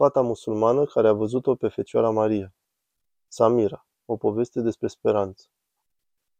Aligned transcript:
fata 0.00 0.20
musulmană 0.20 0.84
care 0.84 1.08
a 1.08 1.12
văzut-o 1.12 1.54
pe 1.54 1.68
Fecioara 1.68 2.10
Maria. 2.10 2.54
Samira, 3.28 3.86
o 4.04 4.16
poveste 4.16 4.60
despre 4.60 4.86
speranță. 4.86 5.46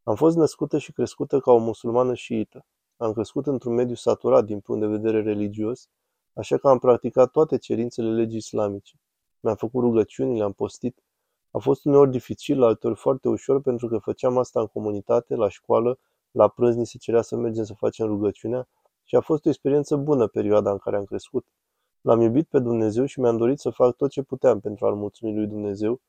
Am 0.03 0.15
fost 0.15 0.37
născută 0.37 0.79
și 0.79 0.93
crescută 0.93 1.41
ca 1.41 1.53
o 1.53 1.59
musulmană 1.59 2.15
șiită. 2.15 2.67
Am 2.97 3.13
crescut 3.13 3.47
într-un 3.47 3.75
mediu 3.75 3.95
saturat 3.95 4.45
din 4.45 4.61
punct 4.61 4.81
de 4.81 4.87
vedere 4.87 5.23
religios, 5.23 5.89
așa 6.33 6.57
că 6.57 6.69
am 6.69 6.79
practicat 6.79 7.31
toate 7.31 7.59
cerințele 7.59 8.11
legii 8.11 8.37
islamice. 8.37 9.01
Mi-am 9.41 9.57
făcut 9.57 9.83
rugăciuni, 9.83 10.37
le-am 10.37 10.53
postit. 10.53 11.03
A 11.51 11.59
fost 11.59 11.85
uneori 11.85 12.11
dificil, 12.11 12.63
alteori 12.63 12.97
foarte 12.97 13.29
ușor, 13.29 13.61
pentru 13.61 13.89
că 13.89 13.99
făceam 13.99 14.39
asta 14.39 14.61
în 14.61 14.67
comunitate, 14.67 15.35
la 15.35 15.49
școală, 15.49 15.99
la 16.31 16.49
prânz 16.49 16.77
ni 16.77 16.87
se 16.87 16.99
cerea 16.99 17.23
să 17.23 17.37
mergem 17.37 17.65
să 17.65 17.75
facem 17.75 18.07
rugăciunea 18.07 18.69
și 19.05 19.17
a 19.17 19.21
fost 19.21 19.47
o 19.47 19.49
experiență 19.49 19.97
bună 19.97 20.27
perioada 20.27 20.71
în 20.71 20.79
care 20.79 20.97
am 20.97 21.05
crescut. 21.05 21.47
L-am 22.01 22.21
iubit 22.21 22.49
pe 22.49 22.59
Dumnezeu 22.59 23.05
și 23.05 23.21
mi-am 23.21 23.37
dorit 23.37 23.59
să 23.59 23.71
fac 23.71 23.97
tot 23.97 24.11
ce 24.11 24.23
puteam 24.23 24.61
pentru 24.61 24.87
a-L 24.87 24.95
mulțumi 24.95 25.35
lui 25.35 25.47
Dumnezeu. 25.47 26.01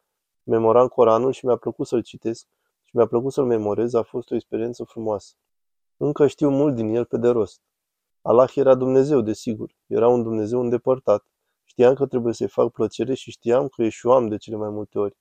Memoram 0.43 0.87
Coranul 0.87 1.31
și 1.31 1.45
mi-a 1.45 1.55
plăcut 1.55 1.87
să-l 1.87 2.01
citesc 2.01 2.47
și 2.81 2.95
mi-a 2.95 3.05
plăcut 3.05 3.31
să-l 3.31 3.45
memorez, 3.45 3.93
a 3.93 4.01
fost 4.01 4.31
o 4.31 4.35
experiență 4.35 4.83
frumoasă. 4.83 5.33
Încă 5.97 6.27
știu 6.27 6.49
mult 6.49 6.75
din 6.75 6.87
el 6.87 7.05
pe 7.05 7.17
de 7.17 7.27
rost. 7.27 7.61
Allah 8.21 8.51
era 8.55 8.75
Dumnezeu, 8.75 9.21
desigur. 9.21 9.75
Era 9.87 10.07
un 10.07 10.23
Dumnezeu 10.23 10.59
îndepărtat. 10.59 11.25
Știam 11.63 11.93
că 11.93 12.05
trebuie 12.05 12.33
să-i 12.33 12.47
fac 12.47 12.71
plăcere 12.71 13.13
și 13.13 13.31
știam 13.31 13.67
că 13.67 13.83
eșuam 13.83 14.27
de 14.27 14.37
cele 14.37 14.55
mai 14.55 14.69
multe 14.69 14.99
ori. 14.99 15.17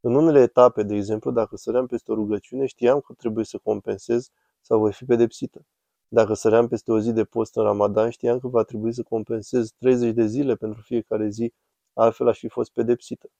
În 0.00 0.14
unele 0.14 0.40
etape, 0.40 0.82
de 0.82 0.94
exemplu, 0.94 1.30
dacă 1.30 1.56
săream 1.56 1.86
peste 1.86 2.12
o 2.12 2.14
rugăciune, 2.14 2.66
știam 2.66 3.00
că 3.00 3.12
trebuie 3.12 3.44
să 3.44 3.58
compensez 3.62 4.30
sau 4.60 4.78
voi 4.78 4.92
fi 4.92 5.04
pedepsită. 5.04 5.66
Dacă 6.08 6.34
săream 6.34 6.68
peste 6.68 6.92
o 6.92 7.00
zi 7.00 7.12
de 7.12 7.24
post 7.24 7.56
în 7.56 7.62
Ramadan, 7.62 8.10
știam 8.10 8.38
că 8.38 8.48
va 8.48 8.62
trebui 8.62 8.92
să 8.92 9.02
compensez 9.02 9.70
30 9.78 10.14
de 10.14 10.26
zile 10.26 10.54
pentru 10.54 10.80
fiecare 10.80 11.28
zi, 11.28 11.52
altfel 11.92 12.28
aș 12.28 12.38
fi 12.38 12.48
fost 12.48 12.72
pedepsită. 12.72 13.30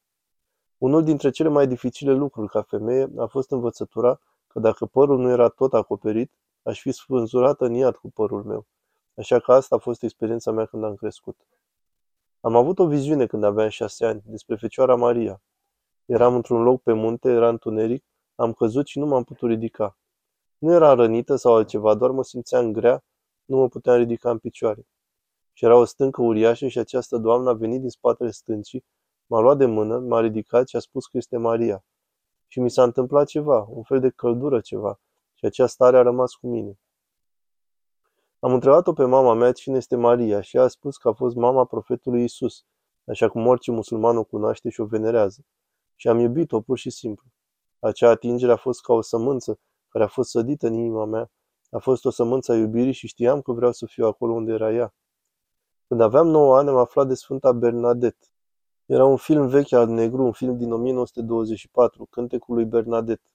Unul 0.79 1.05
dintre 1.05 1.31
cele 1.31 1.49
mai 1.49 1.67
dificile 1.67 2.13
lucruri 2.13 2.49
ca 2.49 2.63
femeie 2.63 3.13
a 3.17 3.27
fost 3.27 3.51
învățătura 3.51 4.21
că 4.47 4.59
dacă 4.61 4.87
părul 4.87 5.19
nu 5.19 5.31
era 5.31 5.49
tot 5.49 5.75
acoperit, 5.75 6.33
aș 6.63 6.81
fi 6.81 6.93
spânzurată 6.93 7.65
în 7.65 7.75
iad 7.75 7.97
cu 7.97 8.11
părul 8.11 8.43
meu. 8.45 8.67
Așa 9.17 9.39
că 9.39 9.53
asta 9.53 9.75
a 9.75 9.79
fost 9.79 10.03
experiența 10.03 10.51
mea 10.51 10.65
când 10.65 10.85
am 10.85 10.95
crescut. 10.95 11.37
Am 12.41 12.57
avut 12.57 12.79
o 12.79 12.87
viziune 12.87 13.27
când 13.27 13.45
aveam 13.45 13.69
șase 13.69 14.07
ani 14.07 14.23
despre 14.27 14.57
Fecioara 14.57 14.95
Maria. 14.95 15.43
Eram 16.05 16.35
într-un 16.35 16.63
loc 16.63 16.83
pe 16.83 16.93
munte, 16.93 17.31
era 17.31 17.49
întuneric, 17.49 18.05
am 18.35 18.53
căzut 18.53 18.87
și 18.87 18.99
nu 18.99 19.07
m-am 19.07 19.25
putut 19.25 19.49
ridica. 19.49 19.99
Nu 20.59 20.73
era 20.73 20.95
rănită 20.95 21.37
sau 21.37 21.55
altceva, 21.55 21.95
doar 21.95 22.11
mă 22.11 22.23
simțeam 22.23 22.73
grea, 22.73 23.05
nu 23.45 23.57
mă 23.57 23.69
puteam 23.69 23.97
ridica 23.97 24.31
în 24.31 24.39
picioare. 24.39 24.87
Și 25.53 25.65
era 25.65 25.77
o 25.77 25.85
stâncă 25.85 26.23
uriașă 26.23 26.69
și 26.69 26.79
această 26.79 27.17
doamnă 27.17 27.51
a 27.51 27.53
venit 27.53 27.81
din 27.81 27.89
spatele 27.89 28.31
stâncii, 28.31 28.85
m-a 29.27 29.41
luat 29.41 29.59
de 29.59 29.67
mână, 29.67 29.99
m-a 29.99 30.21
ridicat 30.21 30.69
și 30.69 30.77
a 30.77 30.79
spus 30.79 31.07
că 31.07 31.17
este 31.17 31.37
Maria. 31.37 31.85
Și 32.47 32.61
mi 32.61 32.71
s-a 32.71 32.83
întâmplat 32.83 33.27
ceva, 33.27 33.67
un 33.69 33.83
fel 33.83 34.01
de 34.01 34.11
căldură 34.11 34.61
ceva, 34.61 35.01
și 35.35 35.45
acea 35.45 35.67
stare 35.67 35.97
a 35.97 36.03
rămas 36.03 36.33
cu 36.33 36.47
mine. 36.47 36.79
Am 38.39 38.53
întrebat-o 38.53 38.93
pe 38.93 39.05
mama 39.05 39.35
mea 39.35 39.53
cine 39.53 39.77
este 39.77 39.97
Maria 39.97 40.41
și 40.41 40.57
ea 40.57 40.63
a 40.63 40.69
spus 40.69 40.97
că 40.97 41.09
a 41.09 41.13
fost 41.13 41.37
mama 41.37 41.65
profetului 41.65 42.25
Isus, 42.25 42.65
așa 43.05 43.29
cum 43.29 43.47
orice 43.47 43.71
musulman 43.71 44.17
o 44.17 44.25
cunoaște 44.25 44.69
și 44.69 44.81
o 44.81 44.85
venerează. 44.85 45.45
Și 45.97 46.09
am 46.09 46.19
iubit-o 46.19 46.61
pur 46.61 46.79
și 46.79 46.91
simplu. 46.91 47.27
Acea 47.79 48.11
atingere 48.11 48.53
a 48.53 48.57
fost 48.57 48.83
ca 48.83 48.93
o 48.93 49.01
sămânță 49.01 49.59
care 49.95 50.07
a 50.07 50.09
fost 50.09 50.31
sădită 50.31 50.67
în 50.67 50.75
inima 50.75 51.05
mea. 51.05 51.31
A 51.71 51.79
fost 51.79 52.05
o 52.05 52.11
sămânță 52.11 52.53
a 52.53 52.57
iubirii 52.57 52.93
și 52.93 53.07
știam 53.07 53.41
că 53.43 53.53
vreau 53.53 53.73
să 53.73 53.87
fiu 53.87 54.07
acolo 54.07 54.33
unde 54.33 54.53
era 54.53 54.73
ea. 54.73 54.95
Când 55.89 56.01
aveam 56.01 56.27
9 56.27 56.57
ani 56.57 56.69
am 56.69 56.77
aflat 56.77 57.09
de 57.09 57.15
Sfânta 57.15 57.53
Bernadette. 57.53 58.27
Era 58.87 59.05
un 59.05 59.17
film 59.17 59.47
vechi 59.47 59.73
al 59.73 59.89
negru, 59.89 60.23
un 60.23 60.33
film 60.33 60.57
din 60.57 60.73
1924, 60.73 62.07
Cântecul 62.11 62.55
lui 62.55 62.65
Bernadette. 62.65 63.29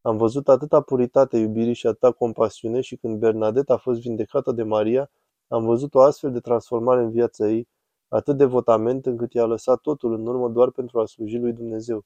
Am 0.00 0.16
văzut 0.16 0.48
atâta 0.48 0.80
puritate 0.80 1.38
iubirii 1.38 1.74
și 1.74 1.86
atâta 1.86 2.12
compasiune 2.12 2.80
și 2.80 2.96
când 2.96 3.18
Bernadette 3.18 3.72
a 3.72 3.76
fost 3.76 4.00
vindecată 4.00 4.52
de 4.52 4.62
Maria, 4.62 5.10
am 5.48 5.64
văzut 5.64 5.94
o 5.94 6.00
astfel 6.00 6.32
de 6.32 6.40
transformare 6.40 7.02
în 7.02 7.10
viața 7.10 7.48
ei, 7.48 7.68
atât 8.08 8.36
de 8.36 8.44
votament 8.44 9.06
încât 9.06 9.32
i-a 9.32 9.44
lăsat 9.44 9.80
totul 9.80 10.12
în 10.12 10.26
urmă 10.26 10.48
doar 10.48 10.70
pentru 10.70 11.00
a 11.00 11.06
sluji 11.06 11.38
lui 11.38 11.52
Dumnezeu. 11.52 12.04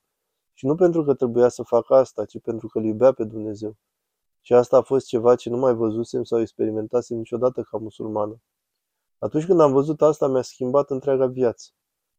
Și 0.54 0.66
nu 0.66 0.74
pentru 0.74 1.04
că 1.04 1.14
trebuia 1.14 1.48
să 1.48 1.62
facă 1.62 1.94
asta, 1.94 2.24
ci 2.24 2.40
pentru 2.40 2.68
că 2.68 2.78
îl 2.78 2.84
iubea 2.84 3.12
pe 3.12 3.24
Dumnezeu. 3.24 3.76
Și 4.40 4.54
asta 4.54 4.76
a 4.76 4.82
fost 4.82 5.06
ceva 5.06 5.34
ce 5.34 5.50
nu 5.50 5.56
mai 5.56 5.74
văzusem 5.74 6.22
sau 6.24 6.40
experimentasem 6.40 7.16
niciodată 7.16 7.62
ca 7.62 7.78
musulmană. 7.78 8.40
Atunci 9.18 9.44
când 9.46 9.60
am 9.60 9.72
văzut 9.72 10.02
asta, 10.02 10.28
mi-a 10.28 10.42
schimbat 10.42 10.90
întreaga 10.90 11.26
viață. 11.26 11.70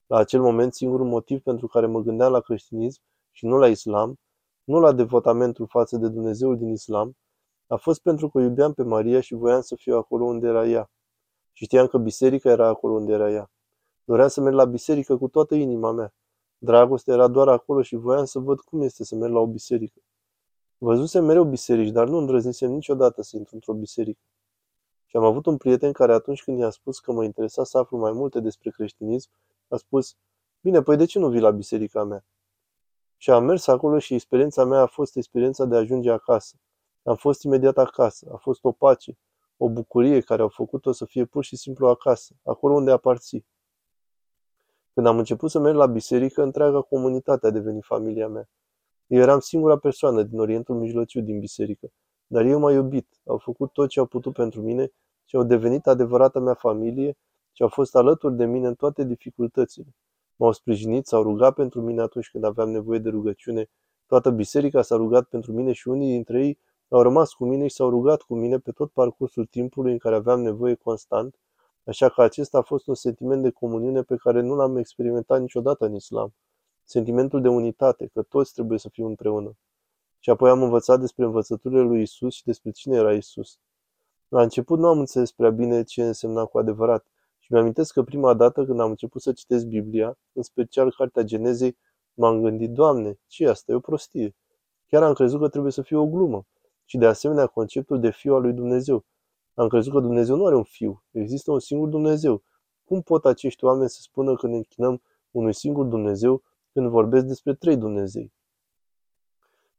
La 0.05 0.17
acel 0.17 0.41
moment, 0.41 0.73
singurul 0.73 1.05
motiv 1.05 1.41
pentru 1.41 1.67
care 1.67 1.85
mă 1.85 1.99
gândeam 1.99 2.31
la 2.31 2.39
creștinism 2.39 3.01
și 3.31 3.45
nu 3.45 3.57
la 3.57 3.67
islam, 3.67 4.19
nu 4.63 4.79
la 4.79 4.91
devotamentul 4.91 5.67
față 5.67 5.97
de 5.97 6.07
Dumnezeul 6.07 6.57
din 6.57 6.69
islam, 6.69 7.17
a 7.67 7.75
fost 7.75 8.01
pentru 8.01 8.29
că 8.29 8.39
iubeam 8.39 8.73
pe 8.73 8.83
Maria 8.83 9.21
și 9.21 9.33
voiam 9.33 9.61
să 9.61 9.75
fiu 9.75 9.95
acolo 9.95 10.23
unde 10.23 10.47
era 10.47 10.65
ea. 10.65 10.91
Și 11.51 11.63
știam 11.63 11.87
că 11.87 11.97
biserica 11.97 12.49
era 12.49 12.67
acolo 12.67 12.93
unde 12.93 13.13
era 13.13 13.31
ea. 13.31 13.51
Doream 14.03 14.27
să 14.27 14.41
merg 14.41 14.55
la 14.55 14.65
biserică 14.65 15.17
cu 15.17 15.27
toată 15.27 15.55
inima 15.55 15.91
mea. 15.91 16.13
Dragostea 16.65 17.13
era 17.13 17.27
doar 17.27 17.47
acolo 17.47 17.81
și 17.81 17.95
voiam 17.95 18.25
să 18.25 18.39
văd 18.39 18.59
cum 18.59 18.81
este 18.81 19.03
să 19.03 19.15
merg 19.15 19.33
la 19.33 19.39
o 19.39 19.45
biserică. 19.45 19.99
Văzusem 20.77 21.25
mereu 21.25 21.43
biserici, 21.43 21.91
dar 21.91 22.07
nu 22.07 22.17
îndrăznisem 22.17 22.71
niciodată 22.71 23.21
să 23.21 23.37
intru 23.37 23.55
într-o 23.55 23.73
biserică. 23.73 24.21
Și 25.05 25.17
am 25.17 25.23
avut 25.23 25.45
un 25.45 25.57
prieten 25.57 25.91
care 25.91 26.13
atunci 26.13 26.43
când 26.43 26.59
i-a 26.59 26.69
spus 26.69 26.99
că 26.99 27.11
mă 27.11 27.23
interesa 27.23 27.63
să 27.63 27.77
aflu 27.77 27.97
mai 27.97 28.11
multe 28.11 28.39
despre 28.39 28.69
creștinism, 28.69 29.29
a 29.67 29.77
spus, 29.77 30.15
bine, 30.61 30.81
păi 30.81 30.97
de 30.97 31.05
ce 31.05 31.19
nu 31.19 31.29
vii 31.29 31.39
la 31.39 31.51
biserica 31.51 32.03
mea? 32.03 32.25
Și 33.17 33.31
am 33.31 33.43
mers 33.43 33.67
acolo 33.67 33.99
și 33.99 34.13
experiența 34.13 34.65
mea 34.65 34.81
a 34.81 34.85
fost 34.85 35.15
experiența 35.15 35.65
de 35.65 35.75
a 35.75 35.79
ajunge 35.79 36.11
acasă. 36.11 36.55
Am 37.03 37.15
fost 37.15 37.43
imediat 37.43 37.77
acasă, 37.77 38.29
a 38.33 38.37
fost 38.37 38.63
o 38.63 38.71
pace, 38.71 39.17
o 39.57 39.69
bucurie 39.69 40.21
care 40.21 40.41
au 40.41 40.49
făcut-o 40.49 40.91
să 40.91 41.05
fie 41.05 41.25
pur 41.25 41.43
și 41.43 41.55
simplu 41.55 41.87
acasă, 41.87 42.33
acolo 42.43 42.73
unde 42.73 42.91
aparții. 42.91 43.45
Când 44.95 45.07
am 45.07 45.17
început 45.17 45.49
să 45.49 45.59
merg 45.59 45.75
la 45.75 45.85
biserică, 45.85 46.43
întreaga 46.43 46.81
comunitate 46.81 47.47
a 47.47 47.49
devenit 47.49 47.83
familia 47.83 48.27
mea. 48.27 48.49
Eu 49.07 49.21
eram 49.21 49.39
singura 49.39 49.77
persoană 49.77 50.23
din 50.23 50.39
Orientul 50.39 50.75
Mijlociu 50.75 51.21
din 51.21 51.39
biserică, 51.39 51.87
dar 52.27 52.45
ei 52.45 52.57
m-au 52.57 52.71
iubit, 52.71 53.07
au 53.25 53.37
făcut 53.37 53.71
tot 53.71 53.89
ce 53.89 53.99
au 53.99 54.05
putut 54.05 54.33
pentru 54.33 54.61
mine 54.61 54.91
și 55.25 55.35
au 55.35 55.43
devenit 55.43 55.87
adevărata 55.87 56.39
mea 56.39 56.53
familie 56.53 57.17
și 57.51 57.61
au 57.61 57.67
fost 57.67 57.95
alături 57.95 58.35
de 58.35 58.45
mine 58.45 58.67
în 58.67 58.75
toate 58.75 59.03
dificultățile. 59.03 59.95
M-au 60.35 60.51
sprijinit, 60.51 61.07
s-au 61.07 61.23
rugat 61.23 61.53
pentru 61.53 61.81
mine 61.81 62.01
atunci 62.01 62.29
când 62.29 62.43
aveam 62.43 62.69
nevoie 62.69 62.99
de 62.99 63.09
rugăciune. 63.09 63.69
Toată 64.05 64.29
biserica 64.29 64.81
s-a 64.81 64.95
rugat 64.95 65.27
pentru 65.27 65.53
mine 65.53 65.71
și 65.71 65.87
unii 65.87 66.11
dintre 66.11 66.45
ei 66.45 66.59
au 66.87 67.01
rămas 67.01 67.33
cu 67.33 67.45
mine 67.45 67.67
și 67.67 67.75
s-au 67.75 67.89
rugat 67.89 68.21
cu 68.21 68.35
mine 68.35 68.59
pe 68.59 68.71
tot 68.71 68.91
parcursul 68.91 69.45
timpului 69.45 69.91
în 69.91 69.97
care 69.97 70.15
aveam 70.15 70.41
nevoie 70.41 70.73
constant 70.73 71.35
Așa 71.85 72.09
că 72.09 72.21
acesta 72.21 72.57
a 72.57 72.61
fost 72.61 72.87
un 72.87 72.95
sentiment 72.95 73.41
de 73.41 73.49
comuniune 73.49 74.01
pe 74.01 74.15
care 74.15 74.41
nu 74.41 74.55
l-am 74.55 74.77
experimentat 74.77 75.39
niciodată 75.41 75.85
în 75.85 75.93
islam. 75.93 76.33
Sentimentul 76.83 77.41
de 77.41 77.47
unitate, 77.47 78.07
că 78.13 78.21
toți 78.21 78.53
trebuie 78.53 78.79
să 78.79 78.89
fim 78.89 79.05
împreună. 79.05 79.57
Și 80.19 80.29
apoi 80.29 80.49
am 80.49 80.63
învățat 80.63 80.99
despre 80.99 81.25
învățăturile 81.25 81.81
lui 81.81 82.01
Isus 82.01 82.33
și 82.33 82.43
despre 82.43 82.71
cine 82.71 82.95
era 82.95 83.13
Isus. 83.13 83.59
La 84.27 84.41
început 84.41 84.79
nu 84.79 84.87
am 84.87 84.99
înțeles 84.99 85.31
prea 85.31 85.49
bine 85.49 85.83
ce 85.83 86.05
însemna 86.05 86.45
cu 86.45 86.57
adevărat. 86.57 87.05
Și 87.39 87.53
mi-amintesc 87.53 87.93
că 87.93 88.03
prima 88.03 88.33
dată 88.33 88.65
când 88.65 88.79
am 88.79 88.89
început 88.89 89.21
să 89.21 89.31
citesc 89.31 89.65
Biblia, 89.65 90.17
în 90.33 90.41
special 90.41 90.93
Cartea 90.97 91.23
Genezei, 91.23 91.77
m-am 92.13 92.41
gândit, 92.41 92.71
Doamne, 92.71 93.19
ce 93.27 93.47
asta? 93.47 93.71
E 93.71 93.75
o 93.75 93.79
prostie. 93.79 94.35
Chiar 94.87 95.03
am 95.03 95.13
crezut 95.13 95.39
că 95.39 95.49
trebuie 95.49 95.71
să 95.71 95.81
fie 95.81 95.97
o 95.97 96.07
glumă. 96.07 96.45
Și 96.85 96.97
de 96.97 97.05
asemenea 97.05 97.47
conceptul 97.47 97.99
de 97.99 98.11
fiu 98.11 98.33
al 98.35 98.41
lui 98.41 98.53
Dumnezeu. 98.53 99.05
Am 99.55 99.67
crezut 99.67 99.93
că 99.93 99.99
Dumnezeu 99.99 100.35
nu 100.35 100.45
are 100.45 100.55
un 100.55 100.63
fiu. 100.63 101.03
Există 101.11 101.51
un 101.51 101.59
singur 101.59 101.87
Dumnezeu. 101.87 102.43
Cum 102.83 103.01
pot 103.01 103.25
acești 103.25 103.63
oameni 103.63 103.89
să 103.89 103.97
spună 104.01 104.35
că 104.35 104.47
ne 104.47 104.55
închinăm 104.55 105.01
unui 105.31 105.53
singur 105.53 105.85
Dumnezeu 105.85 106.43
când 106.73 106.89
vorbesc 106.89 107.25
despre 107.25 107.53
trei 107.53 107.77
Dumnezei? 107.77 108.33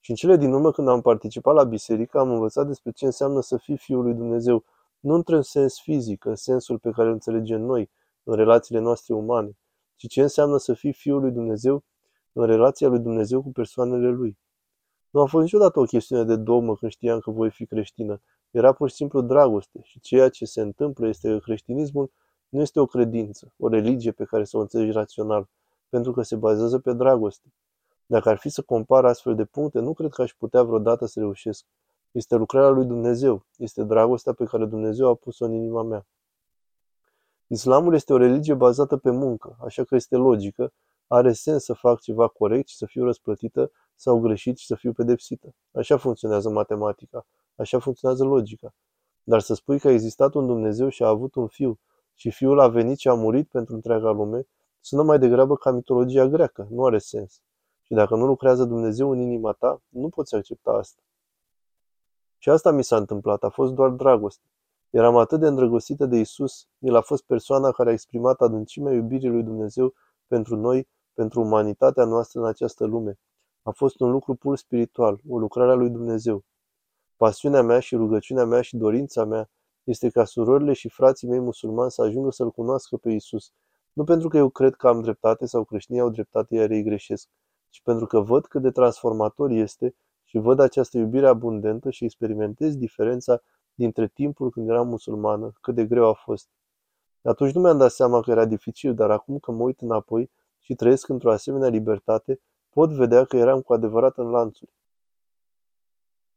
Și 0.01 0.11
în 0.11 0.17
cele 0.17 0.37
din 0.37 0.53
urmă, 0.53 0.71
când 0.71 0.89
am 0.89 1.01
participat 1.01 1.55
la 1.55 1.65
biserică, 1.65 2.19
am 2.19 2.31
învățat 2.31 2.67
despre 2.67 2.91
ce 2.91 3.05
înseamnă 3.05 3.41
să 3.41 3.57
fii 3.57 3.77
Fiul 3.77 4.03
lui 4.03 4.15
Dumnezeu, 4.15 4.65
nu 5.01 5.15
într-un 5.15 5.43
sens 5.43 5.81
fizic, 5.81 6.25
în 6.25 6.35
sensul 6.35 6.79
pe 6.79 6.91
care 6.91 7.07
îl 7.07 7.13
înțelegem 7.13 7.61
noi, 7.61 7.91
în 8.23 8.35
relațiile 8.35 8.81
noastre 8.81 9.15
umane, 9.15 9.59
ci 9.97 10.09
ce 10.09 10.23
înseamnă 10.23 10.57
să 10.57 10.73
fii 10.73 10.93
Fiul 10.93 11.21
lui 11.21 11.31
Dumnezeu 11.31 11.85
în 12.33 12.47
relația 12.47 12.89
lui 12.89 12.99
Dumnezeu 12.99 13.43
cu 13.43 13.53
persoanele 13.53 14.09
Lui. 14.09 14.39
Nu 15.11 15.21
a 15.21 15.27
fost 15.27 15.45
niciodată 15.45 15.81
o 15.81 15.85
chestiune 15.85 16.25
de 16.25 16.37
dogmă 16.37 16.77
când 16.77 16.91
știam 16.91 17.19
că 17.19 17.31
voi 17.31 17.51
fi 17.51 17.67
creștină, 17.67 18.21
era 18.51 18.73
pur 18.73 18.89
și 18.89 18.95
simplu 18.95 19.21
dragoste 19.21 19.81
și 19.83 20.01
ceea 20.01 20.29
ce 20.29 20.45
se 20.45 20.61
întâmplă 20.61 21.09
este 21.09 21.29
că 21.29 21.39
creștinismul 21.39 22.11
nu 22.49 22.61
este 22.61 22.81
o 22.81 22.87
credință, 22.87 23.53
o 23.59 23.69
religie 23.69 24.13
pe 24.13 24.25
care 24.25 24.45
să 24.45 24.57
o 24.57 24.61
înțelegi 24.61 24.91
rațional, 24.91 25.49
pentru 25.89 26.13
că 26.13 26.23
se 26.23 26.37
bazează 26.37 26.79
pe 26.79 26.93
dragoste. 26.93 27.53
Dacă 28.07 28.29
ar 28.29 28.37
fi 28.37 28.49
să 28.49 28.63
compar 28.63 29.05
astfel 29.05 29.35
de 29.35 29.45
puncte, 29.45 29.79
nu 29.79 29.93
cred 29.93 30.11
că 30.11 30.23
aș 30.23 30.33
putea 30.39 30.63
vreodată 30.63 31.07
să 31.07 31.21
reușesc. 31.21 31.65
Este 32.11 32.35
lucrarea 32.35 32.69
lui 32.69 32.85
Dumnezeu, 32.85 33.45
este 33.57 33.83
dragostea 33.83 34.33
pe 34.33 34.45
care 34.45 34.65
Dumnezeu 34.65 35.09
a 35.09 35.15
pus-o 35.15 35.45
în 35.45 35.53
inima 35.53 35.83
mea. 35.83 36.07
Islamul 37.47 37.95
este 37.95 38.13
o 38.13 38.17
religie 38.17 38.55
bazată 38.55 38.97
pe 38.97 39.11
muncă, 39.11 39.57
așa 39.65 39.85
că 39.85 39.95
este 39.95 40.17
logică, 40.17 40.73
are 41.07 41.33
sens 41.33 41.65
să 41.65 41.73
fac 41.73 42.01
ceva 42.01 42.29
corect 42.29 42.69
și 42.69 42.77
să 42.77 42.87
fiu 42.87 43.05
răsplătită 43.05 43.71
sau 43.95 44.21
greșit 44.21 44.59
și 44.59 44.67
să 44.67 44.75
fiu 44.75 44.93
pedepsită. 44.93 45.55
Așa 45.73 45.97
funcționează 45.97 46.51
matematica, 46.51 47.27
așa 47.57 47.79
funcționează 47.79 48.25
logica. 48.25 48.75
Dar 49.23 49.41
să 49.41 49.55
spui 49.55 49.79
că 49.79 49.89
a 49.89 49.93
existat 49.93 50.35
un 50.35 50.47
Dumnezeu 50.47 50.89
și 50.89 51.03
a 51.03 51.09
avut 51.09 51.35
un 51.35 51.47
fiu 51.47 51.79
și 52.15 52.31
fiul 52.31 52.61
a 52.61 52.69
venit 52.69 52.99
și 52.99 53.09
a 53.09 53.15
murit 53.15 53.49
pentru 53.49 53.75
întreaga 53.75 54.11
lume, 54.11 54.47
sună 54.81 55.03
mai 55.03 55.19
degrabă 55.19 55.57
ca 55.57 55.71
mitologia 55.71 56.27
greacă, 56.27 56.67
nu 56.71 56.85
are 56.85 56.99
sens. 56.99 57.41
Și 57.83 57.93
dacă 57.95 58.17
nu 58.17 58.27
lucrează 58.27 58.65
Dumnezeu 58.65 59.11
în 59.11 59.19
inima 59.19 59.53
ta, 59.53 59.83
nu 59.89 60.09
poți 60.09 60.35
accepta 60.35 60.71
asta. 60.71 61.03
Și 62.39 62.51
asta 62.51 62.71
mi 62.71 62.85
s-a 62.85 62.97
întâmplat, 62.97 63.43
a 63.43 63.49
fost 63.49 63.73
doar 63.73 63.91
dragoste. 63.91 64.45
Eram 64.91 65.17
atât 65.17 65.41
de 65.41 65.47
îndrăgostită 65.47 66.07
de 66.07 66.17
Isus, 66.17 66.69
El 66.79 66.97
a 66.97 67.01
fost 67.01 67.25
persoana 67.25 67.71
care 67.71 67.89
a 67.89 67.93
exprimat 67.93 68.41
adâncimea 68.41 68.93
iubirii 68.93 69.29
lui 69.29 69.43
Dumnezeu 69.43 69.95
pentru 70.27 70.57
noi, 70.57 70.89
pentru 71.15 71.41
umanitatea 71.41 72.05
noastră 72.05 72.41
în 72.41 72.47
această 72.47 72.85
lume. 72.85 73.19
A 73.63 73.71
fost 73.71 74.01
un 74.01 74.11
lucru 74.11 74.35
pur 74.35 74.57
spiritual, 74.57 75.21
o 75.29 75.39
lucrare 75.39 75.71
a 75.71 75.75
lui 75.75 75.91
Dumnezeu. 75.91 76.45
Pasiunea 77.17 77.63
mea 77.63 77.81
și 77.81 77.97
rugăciunea 77.97 78.45
mea 78.45 78.61
și 78.61 78.77
dorința 78.77 79.25
mea 79.25 79.51
este 79.85 80.09
ca 80.11 80.25
surorile 80.25 80.73
și 80.73 80.89
frații 80.89 81.29
mei 81.29 81.39
musulmani 81.39 81.91
să 81.91 82.03
ajungă 82.03 82.31
să-L 82.31 82.51
cunoască 82.51 82.97
pe 82.97 83.11
Isus. 83.11 83.53
Nu 83.93 84.05
pentru 84.05 84.29
că 84.29 84.37
eu 84.37 84.49
cred 84.49 84.75
că 84.75 84.89
am 84.89 85.01
dreptate 85.03 85.47
sau 85.47 85.65
creștinii 85.65 86.01
au 86.01 86.11
dreptate, 86.11 86.55
iar 86.55 86.71
ei 86.71 86.83
greșesc, 86.83 87.29
ci 87.69 87.81
pentru 87.83 88.07
că 88.07 88.21
văd 88.21 88.47
cât 88.47 88.63
de 88.63 88.71
transformator 88.71 89.51
este 89.51 89.95
și 90.25 90.39
văd 90.39 90.61
această 90.61 90.99
iubire 90.99 91.27
abundentă 91.27 91.91
și 91.91 92.05
experimentez 92.05 92.77
diferența 92.77 93.43
dintre 93.75 94.09
timpul 94.09 94.51
când 94.51 94.69
eram 94.69 94.89
musulmană, 94.89 95.53
cât 95.61 95.75
de 95.75 95.87
greu 95.87 96.09
a 96.09 96.13
fost. 96.13 96.49
Atunci 97.23 97.53
nu 97.53 97.61
mi-am 97.61 97.79
dat 97.79 97.91
seama 97.91 98.21
că 98.21 98.31
era 98.31 98.45
dificil, 98.45 98.95
dar 98.95 99.11
acum 99.11 99.39
că 99.39 99.53
mă 99.53 99.63
uit 99.63 99.81
înapoi 99.81 100.31
și 100.61 100.75
trăiesc 100.75 101.09
într-o 101.09 101.33
asemenea 101.33 101.69
libertate, 101.69 102.41
pot 102.71 102.91
vedea 102.91 103.25
că 103.25 103.37
eram 103.37 103.61
cu 103.61 103.73
adevărat 103.73 104.19
în 104.19 104.31
lanțuri. 104.31 104.71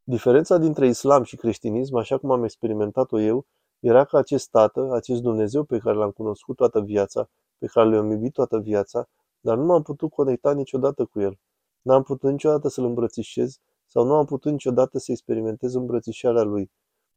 Diferența 0.10 0.58
dintre 0.58 0.88
islam 0.88 1.24
și 1.24 1.36
creștinism, 1.36 1.96
așa 1.96 2.18
cum 2.18 2.32
am 2.32 2.44
experimentat-o 2.44 3.20
eu, 3.20 3.46
era 3.80 4.06
că 4.06 4.18
acest 4.18 4.50
tată, 4.50 4.90
acest 4.94 5.22
Dumnezeu 5.22 5.64
pe 5.64 5.78
care 5.78 5.96
l-am 5.96 6.12
cunoscut 6.12 6.56
toată 6.56 6.82
viața, 6.82 7.30
pe 7.58 7.66
care 7.66 7.90
l-am 7.90 8.12
iubit 8.12 8.34
toată 8.34 8.60
viața, 8.60 9.10
dar 9.40 9.58
nu 9.58 9.66
m-am 9.66 9.82
putut 9.82 10.12
conecta 10.12 10.54
niciodată 10.54 11.06
cu 11.06 11.20
el. 11.20 11.40
N-am 11.82 12.04
putut 12.04 12.32
niciodată 12.32 12.68
să-l 12.68 12.84
îmbrățișez 12.84 13.60
sau 13.86 14.06
nu 14.06 14.14
am 14.14 14.26
putut 14.26 14.52
niciodată 14.52 14.98
să 14.98 15.12
experimentez 15.12 15.74
îmbrățișarea 15.74 16.44
lui. 16.44 16.72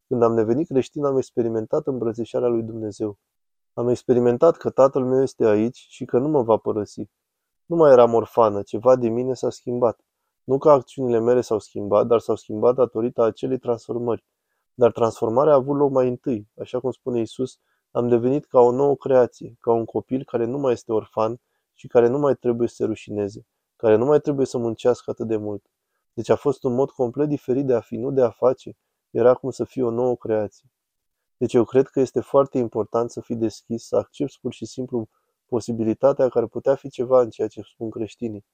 Când 0.08 0.22
am 0.22 0.34
devenit 0.34 0.68
creștin, 0.68 1.04
am 1.04 1.16
experimentat 1.16 1.86
îmbrățișarea 1.86 2.48
lui 2.48 2.62
Dumnezeu. 2.62 3.18
Am 3.74 3.88
experimentat 3.88 4.56
că 4.56 4.70
tatăl 4.70 5.04
meu 5.04 5.22
este 5.22 5.44
aici 5.44 5.86
și 5.88 6.04
că 6.04 6.18
nu 6.18 6.28
mă 6.28 6.42
va 6.42 6.56
părăsi. 6.56 7.10
Nu 7.66 7.76
mai 7.76 7.92
eram 7.92 8.14
orfană, 8.14 8.62
ceva 8.62 8.96
din 8.96 9.12
mine 9.12 9.34
s-a 9.34 9.50
schimbat. 9.50 10.00
Nu 10.44 10.58
că 10.58 10.70
acțiunile 10.70 11.18
mele 11.18 11.40
s-au 11.40 11.58
schimbat, 11.58 12.06
dar 12.06 12.18
s-au 12.18 12.36
schimbat 12.36 12.74
datorită 12.74 13.22
acelei 13.22 13.58
transformări. 13.58 14.24
Dar 14.74 14.92
transformarea 14.92 15.52
a 15.52 15.56
avut 15.56 15.76
loc 15.76 15.90
mai 15.90 16.08
întâi, 16.08 16.48
așa 16.60 16.80
cum 16.80 16.90
spune 16.90 17.20
Isus, 17.20 17.58
am 17.90 18.08
devenit 18.08 18.44
ca 18.44 18.60
o 18.60 18.70
nouă 18.70 18.96
creație, 18.96 19.56
ca 19.60 19.72
un 19.72 19.84
copil 19.84 20.24
care 20.24 20.44
nu 20.44 20.58
mai 20.58 20.72
este 20.72 20.92
orfan 20.92 21.40
și 21.74 21.86
care 21.86 22.08
nu 22.08 22.18
mai 22.18 22.34
trebuie 22.34 22.68
să 22.68 22.74
se 22.74 22.84
rușineze, 22.84 23.46
care 23.76 23.96
nu 23.96 24.04
mai 24.04 24.20
trebuie 24.20 24.46
să 24.46 24.58
muncească 24.58 25.10
atât 25.10 25.26
de 25.26 25.36
mult. 25.36 25.66
Deci 26.14 26.28
a 26.28 26.36
fost 26.36 26.64
un 26.64 26.74
mod 26.74 26.90
complet 26.90 27.28
diferit 27.28 27.66
de 27.66 27.74
a 27.74 27.80
fi, 27.80 27.96
nu 27.96 28.10
de 28.10 28.22
a 28.22 28.30
face. 28.30 28.76
Era 29.10 29.34
cum 29.34 29.50
să 29.50 29.64
fie 29.64 29.82
o 29.82 29.90
nouă 29.90 30.16
creație. 30.16 30.70
Deci 31.36 31.54
eu 31.54 31.64
cred 31.64 31.88
că 31.88 32.00
este 32.00 32.20
foarte 32.20 32.58
important 32.58 33.10
să 33.10 33.20
fii 33.20 33.36
deschis, 33.36 33.86
să 33.86 33.96
accepti 33.96 34.38
pur 34.40 34.52
și 34.52 34.64
simplu 34.64 35.08
posibilitatea 35.46 36.28
care 36.28 36.46
putea 36.46 36.74
fi 36.74 36.88
ceva 36.88 37.20
în 37.20 37.30
ceea 37.30 37.48
ce 37.48 37.60
spun 37.60 37.90
creștinii. 37.90 38.44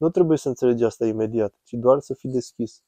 Nu 0.00 0.10
trebuie 0.10 0.38
să 0.38 0.48
înțelegi 0.48 0.84
asta 0.84 1.06
imediat, 1.06 1.54
ci 1.62 1.72
doar 1.72 2.00
să 2.00 2.14
fii 2.14 2.30
deschis. 2.30 2.82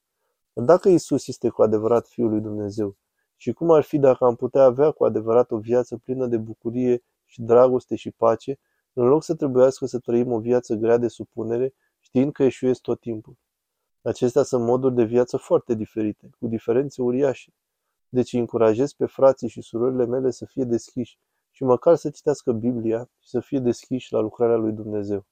Dacă 0.53 0.89
Isus 0.89 1.27
este 1.27 1.49
cu 1.49 1.63
adevărat 1.63 2.07
Fiul 2.07 2.31
lui 2.31 2.41
Dumnezeu, 2.41 2.97
și 3.37 3.53
cum 3.53 3.71
ar 3.71 3.83
fi 3.83 3.99
dacă 3.99 4.25
am 4.25 4.37
putea 4.37 4.63
avea 4.63 4.91
cu 4.91 5.05
adevărat 5.05 5.51
o 5.51 5.59
viață 5.59 5.97
plină 5.97 6.27
de 6.27 6.37
bucurie 6.37 7.03
și 7.25 7.43
dragoste 7.43 7.97
și 7.97 8.11
pace, 8.11 8.59
în 8.93 9.07
loc 9.07 9.23
să 9.23 9.35
trebuiască 9.35 9.87
să 9.87 9.99
trăim 9.99 10.33
o 10.33 10.39
viață 10.39 10.75
grea 10.75 10.97
de 10.97 11.09
supunere, 11.09 11.75
știind 12.01 12.33
că 12.33 12.43
eșuiesc 12.43 12.81
tot 12.81 13.01
timpul. 13.01 13.37
Acestea 14.03 14.43
sunt 14.43 14.65
moduri 14.65 14.95
de 14.95 15.05
viață 15.05 15.37
foarte 15.37 15.75
diferite, 15.75 16.31
cu 16.39 16.47
diferențe 16.47 17.03
uriașe. 17.03 17.53
Deci 18.09 18.33
încurajez 18.33 18.93
pe 18.93 19.07
frații 19.07 19.49
și 19.49 19.61
surorile 19.61 20.07
mele 20.07 20.31
să 20.31 20.45
fie 20.45 20.65
deschiși 20.65 21.19
și 21.51 21.65
măcar 21.65 21.95
să 21.95 22.11
citească 22.11 22.53
Biblia 22.53 23.09
și 23.19 23.29
să 23.29 23.41
fie 23.41 23.59
deschiși 23.59 24.13
la 24.13 24.21
lucrarea 24.21 24.57
lui 24.57 24.73
Dumnezeu. 24.73 25.27